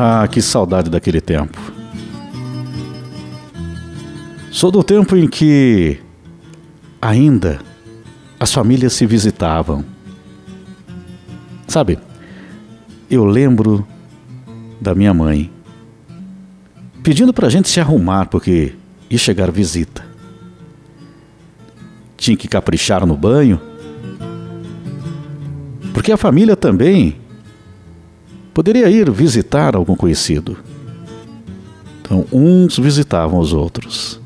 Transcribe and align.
Ah, 0.00 0.28
que 0.28 0.40
saudade 0.40 0.88
daquele 0.88 1.20
tempo. 1.20 1.58
Sou 4.50 4.70
do 4.70 4.82
tempo 4.82 5.16
em 5.16 5.26
que 5.26 5.98
ainda 7.00 7.60
as 8.38 8.52
famílias 8.52 8.92
se 8.92 9.06
visitavam. 9.06 9.84
Sabe, 11.66 11.98
eu 13.10 13.24
lembro 13.24 13.86
da 14.80 14.94
minha 14.94 15.12
mãe 15.12 15.50
pedindo 17.02 17.32
para 17.32 17.46
a 17.46 17.50
gente 17.50 17.68
se 17.68 17.80
arrumar 17.80 18.26
porque 18.26 18.74
ia 19.10 19.18
chegar 19.18 19.50
visita. 19.50 20.06
Tinha 22.16 22.36
que 22.36 22.48
caprichar 22.48 23.06
no 23.06 23.16
banho, 23.16 23.60
porque 25.94 26.12
a 26.12 26.16
família 26.16 26.56
também 26.56 27.16
poderia 28.52 28.90
ir 28.90 29.10
visitar 29.10 29.76
algum 29.76 29.94
conhecido. 29.94 30.56
Então, 32.00 32.26
uns 32.32 32.78
visitavam 32.78 33.38
os 33.38 33.52
outros. 33.52 34.20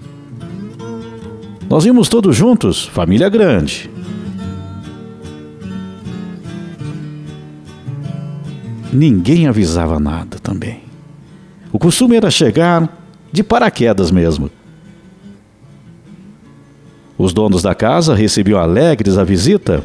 Nós 1.73 1.87
íamos 1.87 2.07
todos 2.07 2.37
juntos, 2.37 2.85
família 2.85 3.31
grande. 3.31 3.91
Ninguém 8.93 9.47
avisava 9.47 9.99
nada 9.99 10.39
também. 10.39 10.83
O 11.73 11.79
costume 11.79 12.15
era 12.15 12.31
chegar 12.31 12.95
de 13.33 13.43
paraquedas 13.43 14.11
mesmo. 14.11 14.51
Os 17.17 17.33
donos 17.33 17.63
da 17.63 17.75
casa 17.75 18.15
recebiam 18.15 18.61
alegres 18.61 19.17
a 19.17 19.25
visita 19.25 19.83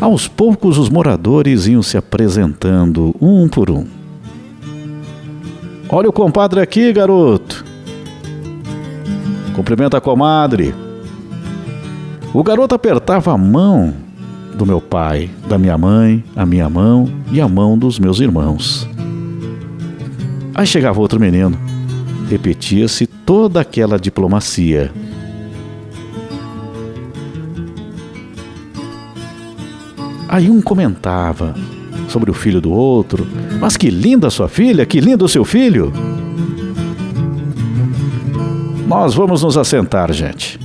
aos 0.00 0.26
poucos, 0.26 0.76
os 0.76 0.88
moradores 0.88 1.68
iam 1.68 1.84
se 1.84 1.96
apresentando 1.96 3.14
um 3.20 3.48
por 3.48 3.70
um. 3.70 3.86
Olha 5.88 6.08
o 6.08 6.12
compadre 6.12 6.60
aqui, 6.60 6.92
garoto. 6.92 7.65
Cumprimenta 9.56 9.96
a 9.96 10.00
comadre. 10.02 10.74
O 12.34 12.44
garoto 12.44 12.74
apertava 12.74 13.32
a 13.32 13.38
mão 13.38 13.94
do 14.54 14.66
meu 14.66 14.82
pai, 14.82 15.30
da 15.48 15.56
minha 15.56 15.78
mãe, 15.78 16.22
a 16.36 16.44
minha 16.44 16.68
mão 16.68 17.10
e 17.32 17.40
a 17.40 17.48
mão 17.48 17.78
dos 17.78 17.98
meus 17.98 18.20
irmãos. 18.20 18.86
Aí 20.54 20.66
chegava 20.66 21.00
outro 21.00 21.18
menino. 21.18 21.58
Repetia-se 22.28 23.06
toda 23.06 23.62
aquela 23.62 23.98
diplomacia. 23.98 24.92
Aí 30.28 30.50
um 30.50 30.60
comentava 30.60 31.54
sobre 32.10 32.30
o 32.30 32.34
filho 32.34 32.60
do 32.60 32.70
outro. 32.70 33.26
Mas 33.58 33.78
que 33.78 33.88
linda 33.88 34.28
sua 34.28 34.50
filha, 34.50 34.84
que 34.84 35.00
lindo 35.00 35.26
seu 35.26 35.46
filho. 35.46 35.90
Nós 38.86 39.14
vamos 39.14 39.42
nos 39.42 39.56
assentar, 39.56 40.12
gente. 40.12 40.60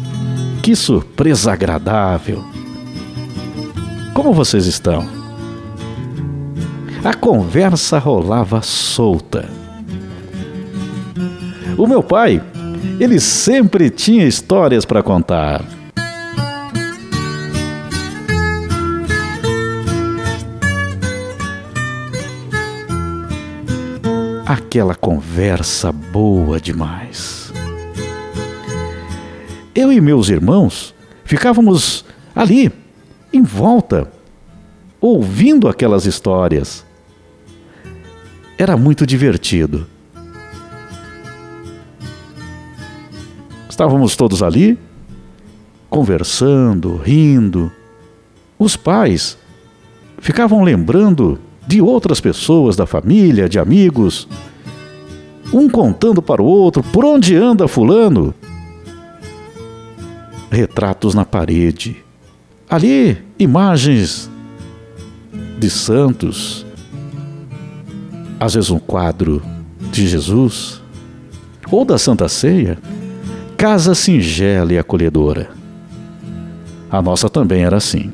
Que 0.62 0.76
surpresa 0.76 1.54
agradável. 1.54 2.44
Como 4.14 4.32
vocês 4.32 4.68
estão? 4.68 5.04
A 7.04 7.14
conversa 7.16 7.98
rolava 7.98 8.62
solta. 8.62 9.50
O 11.76 11.88
meu 11.88 12.04
pai, 12.04 12.42
ele 13.00 13.20
sempre 13.20 13.90
tinha 13.90 14.28
histórias 14.28 14.86
para 14.86 15.02
contar. 15.02 15.66
aquela 24.72 24.94
conversa 24.94 25.92
boa 25.92 26.60
demais. 26.60 27.41
Eu 29.74 29.92
e 29.92 30.02
meus 30.02 30.30
irmãos 30.30 30.94
ficávamos 31.24 32.04
ali, 32.36 32.72
em 33.32 33.42
volta, 33.42 34.12
ouvindo 35.00 35.68
aquelas 35.70 36.06
histórias. 36.06 36.86
Era 38.58 38.76
muito 38.76 39.08
divertido. 39.08 39.88
Estávamos 43.70 44.16
todos 44.18 44.44
ali, 44.44 44.78
conversando, 45.90 46.98
rindo. 46.98 47.72
Os 48.60 48.76
pais 48.76 49.38
ficavam 50.20 50.64
lembrando 50.64 51.40
de 51.66 51.82
outras 51.82 52.20
pessoas 52.20 52.76
da 52.76 52.86
família, 52.86 53.48
de 53.48 53.58
amigos, 53.58 54.28
um 55.54 55.70
contando 55.70 56.22
para 56.22 56.42
o 56.42 56.46
outro 56.46 56.84
por 56.84 57.06
onde 57.06 57.36
anda 57.36 57.68
Fulano. 57.68 58.36
Retratos 60.52 61.16
na 61.16 61.24
parede, 61.24 61.96
ali 62.70 63.18
imagens 63.40 64.30
de 65.58 65.70
santos, 65.70 66.66
às 68.40 68.54
vezes 68.54 68.70
um 68.70 68.78
quadro 68.78 69.42
de 69.92 70.08
Jesus 70.08 70.82
ou 71.72 71.86
da 71.86 71.98
Santa 71.98 72.28
Ceia, 72.28 72.78
casa 73.56 73.96
singela 73.96 74.74
e 74.74 74.78
acolhedora. 74.78 75.50
A 76.92 77.02
nossa 77.02 77.30
também 77.30 77.64
era 77.64 77.78
assim. 77.78 78.12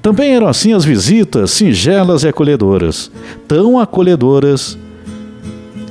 Também 0.00 0.36
eram 0.36 0.46
assim 0.46 0.72
as 0.72 0.84
visitas 0.84 1.50
singelas 1.50 2.22
e 2.22 2.28
acolhedoras, 2.28 3.10
tão 3.48 3.80
acolhedoras 3.80 4.78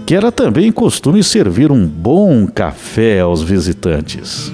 que 0.06 0.16
era 0.16 0.32
também 0.32 0.72
costume 0.72 1.22
servir 1.22 1.72
um 1.72 1.86
bom 1.86 2.48
café 2.48 3.20
aos 3.20 3.42
visitantes. 3.42 4.54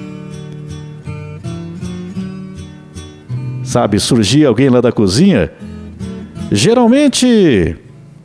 Sabe, 3.64 3.98
surgia 4.00 4.48
alguém 4.48 4.68
lá 4.68 4.80
da 4.80 4.90
cozinha, 4.90 5.50
geralmente 6.50 7.76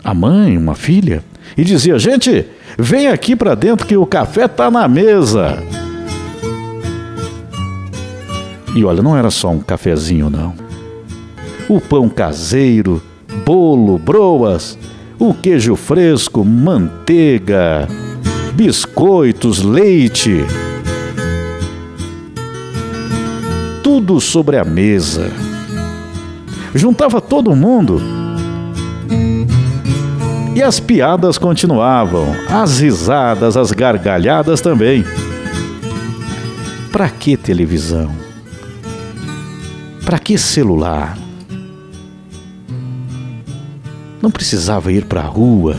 a 0.04 0.14
mãe, 0.14 0.58
uma 0.58 0.76
filha, 0.76 1.24
e 1.56 1.64
dizia: 1.64 2.00
Gente, 2.00 2.46
vem 2.78 3.08
aqui 3.08 3.36
para 3.36 3.56
dentro 3.56 3.86
que 3.86 3.96
o 3.96 4.06
café 4.06 4.48
tá 4.48 4.72
na 4.72 4.88
mesa. 4.88 5.62
E 8.76 8.84
olha, 8.84 9.02
não 9.02 9.18
era 9.18 9.32
só 9.32 9.50
um 9.50 9.60
cafezinho, 9.60 10.30
não 10.30 10.68
o 11.70 11.82
pão 11.82 12.08
caseiro, 12.08 13.02
bolo, 13.46 13.98
broas, 13.98 14.78
o 15.20 15.34
queijo 15.34 15.76
fresco, 15.76 16.46
manteiga, 16.46 17.88
biscoitos, 18.54 19.62
leite. 19.62 20.46
Tudo 23.98 24.22
sobre 24.22 24.58
a 24.58 24.64
mesa. 24.64 25.32
Juntava 26.76 27.20
todo 27.20 27.56
mundo. 27.56 28.00
E 30.56 30.62
as 30.62 30.80
piadas 30.80 31.40
continuavam, 31.40 32.28
as 32.48 32.80
risadas, 32.80 33.58
as 33.58 33.72
gargalhadas 33.72 34.62
também. 34.62 35.04
Para 36.92 37.10
que 37.10 37.36
televisão? 37.36 38.16
Para 40.06 40.20
que 40.20 40.38
celular? 40.38 41.18
Não 44.22 44.30
precisava 44.30 44.92
ir 44.92 45.06
para 45.06 45.22
a 45.22 45.28
rua. 45.28 45.76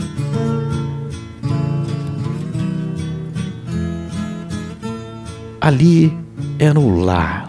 Ali 5.61 6.13
era 6.59 6.77
o 6.77 6.99
lar. 6.99 7.48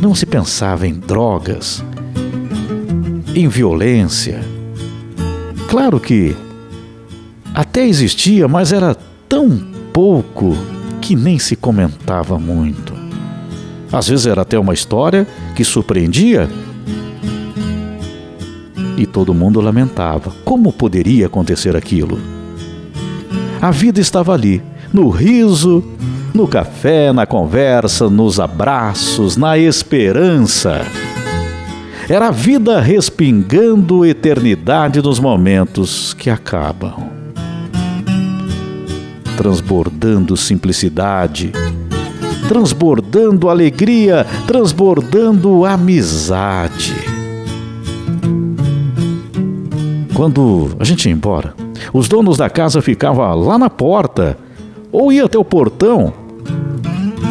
Não 0.00 0.14
se 0.14 0.24
pensava 0.24 0.86
em 0.86 0.94
drogas, 0.94 1.84
em 3.34 3.46
violência. 3.48 4.40
Claro 5.68 6.00
que 6.00 6.34
até 7.54 7.86
existia, 7.86 8.48
mas 8.48 8.72
era 8.72 8.96
tão 9.28 9.60
pouco 9.92 10.56
que 11.00 11.14
nem 11.14 11.38
se 11.38 11.54
comentava 11.54 12.38
muito. 12.38 12.94
Às 13.92 14.08
vezes 14.08 14.26
era 14.26 14.42
até 14.42 14.58
uma 14.58 14.72
história 14.72 15.26
que 15.54 15.64
surpreendia 15.64 16.48
e 18.96 19.06
todo 19.06 19.34
mundo 19.34 19.60
lamentava. 19.60 20.32
Como 20.44 20.72
poderia 20.72 21.26
acontecer 21.26 21.76
aquilo? 21.76 22.18
A 23.60 23.70
vida 23.70 24.00
estava 24.00 24.32
ali, 24.32 24.62
no 24.92 25.08
riso, 25.08 25.84
no 26.40 26.48
café, 26.48 27.12
na 27.12 27.26
conversa, 27.26 28.08
nos 28.08 28.40
abraços, 28.40 29.36
na 29.36 29.58
esperança. 29.58 30.80
Era 32.08 32.28
a 32.28 32.30
vida 32.30 32.80
respingando 32.80 34.06
eternidade 34.06 35.02
nos 35.02 35.20
momentos 35.20 36.14
que 36.14 36.30
acabam. 36.30 37.10
Transbordando 39.36 40.34
simplicidade, 40.34 41.52
transbordando 42.48 43.50
alegria, 43.50 44.26
transbordando 44.46 45.66
amizade. 45.66 46.94
Quando 50.14 50.70
a 50.78 50.84
gente 50.84 51.04
ia 51.04 51.12
embora, 51.12 51.52
os 51.92 52.08
donos 52.08 52.38
da 52.38 52.48
casa 52.48 52.80
ficavam 52.80 53.34
lá 53.34 53.58
na 53.58 53.68
porta 53.68 54.38
ou 54.90 55.12
ia 55.12 55.26
até 55.26 55.38
o 55.38 55.44
portão 55.44 56.19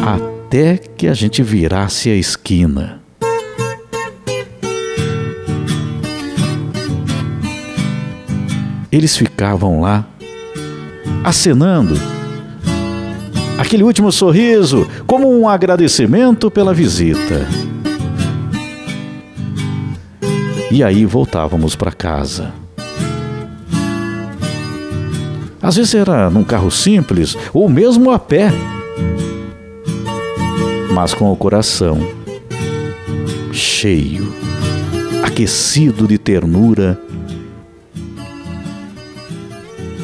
até 0.04 0.76
que 0.76 1.06
a 1.06 1.14
gente 1.14 1.42
virasse 1.42 2.10
a 2.10 2.16
esquina. 2.16 3.00
Eles 8.90 9.16
ficavam 9.16 9.80
lá 9.80 10.04
acenando 11.22 11.94
aquele 13.58 13.82
último 13.82 14.10
sorriso 14.10 14.88
como 15.06 15.30
um 15.30 15.48
agradecimento 15.48 16.50
pela 16.50 16.74
visita. 16.74 17.46
E 20.72 20.82
aí 20.82 21.04
voltávamos 21.04 21.76
para 21.76 21.92
casa. 21.92 22.52
Às 25.62 25.76
vezes 25.76 25.94
era 25.94 26.30
num 26.30 26.42
carro 26.42 26.70
simples 26.70 27.36
ou 27.52 27.68
mesmo 27.68 28.10
a 28.10 28.18
pé, 28.18 28.50
mas 30.92 31.14
com 31.14 31.30
o 31.30 31.36
coração 31.36 31.98
cheio, 33.52 34.32
aquecido 35.24 36.06
de 36.06 36.18
ternura, 36.18 36.98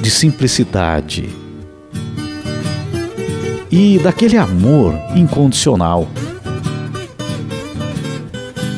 de 0.01 0.11
simplicidade 0.11 1.29
e 3.71 3.99
daquele 3.99 4.37
amor 4.37 4.95
incondicional. 5.15 6.09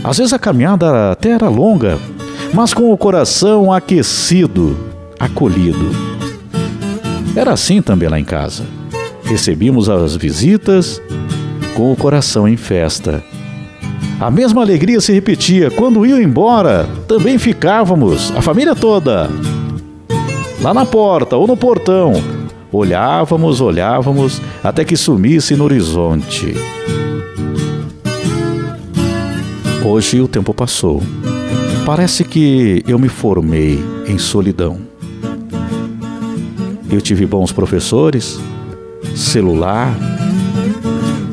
Às 0.02 0.18
vezes 0.18 0.32
a 0.32 0.38
caminhada 0.38 1.12
até 1.12 1.30
era 1.30 1.48
longa, 1.48 1.98
mas 2.54 2.72
com 2.72 2.90
o 2.92 2.96
coração 2.96 3.72
aquecido, 3.72 4.76
acolhido. 5.20 5.90
Era 7.36 7.52
assim 7.52 7.82
também 7.82 8.08
lá 8.08 8.18
em 8.18 8.24
casa. 8.24 8.64
Recebíamos 9.22 9.88
as 9.90 10.16
visitas 10.16 11.00
com 11.78 11.92
o 11.92 11.96
coração 11.96 12.48
em 12.48 12.56
festa. 12.56 13.22
A 14.18 14.32
mesma 14.32 14.62
alegria 14.62 15.00
se 15.00 15.12
repetia. 15.12 15.70
Quando 15.70 16.04
iam 16.04 16.20
embora, 16.20 16.88
também 17.06 17.38
ficávamos, 17.38 18.32
a 18.36 18.42
família 18.42 18.74
toda, 18.74 19.30
lá 20.60 20.74
na 20.74 20.84
porta 20.84 21.36
ou 21.36 21.46
no 21.46 21.56
portão. 21.56 22.14
Olhávamos, 22.72 23.60
olhávamos, 23.60 24.42
até 24.62 24.84
que 24.84 24.96
sumisse 24.96 25.54
no 25.54 25.62
horizonte. 25.62 26.52
Hoje 29.86 30.20
o 30.20 30.26
tempo 30.26 30.52
passou. 30.52 31.00
Parece 31.86 32.24
que 32.24 32.82
eu 32.88 32.98
me 32.98 33.08
formei 33.08 33.80
em 34.08 34.18
solidão. 34.18 34.80
Eu 36.90 37.00
tive 37.00 37.24
bons 37.24 37.52
professores, 37.52 38.40
celular, 39.14 39.94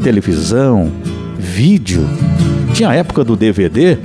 televisão, 0.05 0.91
vídeo. 1.35 2.07
Tinha 2.75 2.89
a 2.89 2.93
época 2.93 3.23
do 3.23 3.35
DVD. 3.35 3.97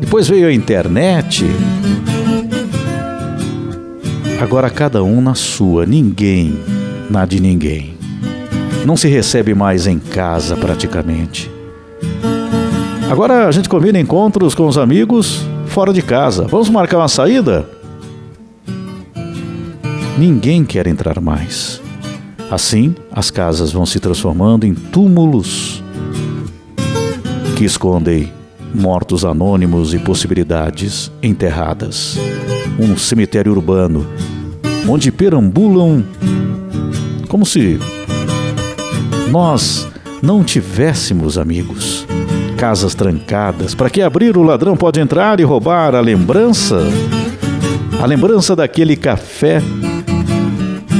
Depois 0.00 0.26
veio 0.26 0.48
a 0.48 0.52
internet. 0.52 1.46
Agora 4.40 4.68
cada 4.68 5.04
um 5.04 5.20
na 5.20 5.36
sua, 5.36 5.86
ninguém 5.86 6.58
na 7.08 7.24
de 7.24 7.38
ninguém. 7.38 7.94
Não 8.84 8.96
se 8.96 9.06
recebe 9.06 9.54
mais 9.54 9.86
em 9.86 10.00
casa 10.00 10.56
praticamente. 10.56 11.48
Agora 13.08 13.46
a 13.46 13.52
gente 13.52 13.68
combina 13.68 14.00
encontros 14.00 14.56
com 14.56 14.66
os 14.66 14.76
amigos 14.76 15.46
fora 15.66 15.92
de 15.92 16.02
casa. 16.02 16.48
Vamos 16.48 16.68
marcar 16.68 16.98
uma 16.98 17.08
saída? 17.08 17.64
ninguém 20.18 20.64
quer 20.64 20.86
entrar 20.86 21.20
mais. 21.20 21.81
Assim, 22.52 22.94
as 23.10 23.30
casas 23.30 23.72
vão 23.72 23.86
se 23.86 23.98
transformando 23.98 24.66
em 24.66 24.74
túmulos 24.74 25.82
que 27.56 27.64
escondem 27.64 28.30
mortos 28.74 29.24
anônimos 29.24 29.94
e 29.94 29.98
possibilidades 29.98 31.10
enterradas. 31.22 32.18
Um 32.78 32.94
cemitério 32.94 33.52
urbano 33.52 34.06
onde 34.86 35.10
perambulam 35.10 36.04
como 37.26 37.46
se 37.46 37.78
nós 39.30 39.88
não 40.22 40.44
tivéssemos 40.44 41.38
amigos. 41.38 42.06
Casas 42.58 42.94
trancadas. 42.94 43.74
Para 43.74 43.88
que 43.88 44.02
abrir 44.02 44.36
o 44.36 44.42
ladrão 44.42 44.76
pode 44.76 45.00
entrar 45.00 45.40
e 45.40 45.42
roubar 45.42 45.94
a 45.94 46.00
lembrança? 46.00 46.82
A 47.98 48.04
lembrança 48.04 48.54
daquele 48.54 48.94
café 48.94 49.62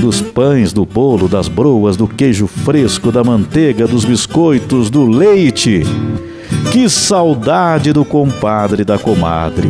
dos 0.03 0.21
pães, 0.21 0.73
do 0.73 0.85
bolo, 0.85 1.29
das 1.29 1.47
broas, 1.47 1.97
do 1.97 2.09
queijo 2.09 2.49
fresco, 2.49 3.13
da 3.13 3.23
manteiga, 3.23 3.87
dos 3.87 4.05
biscoitos, 4.05 4.91
do 4.91 5.07
leite. 5.07 5.85
Que 6.73 6.91
saudade 6.91 7.93
do 7.93 8.05
compadre 8.05 8.83
e 8.83 8.85
da 8.85 8.99
comadre. 8.99 9.69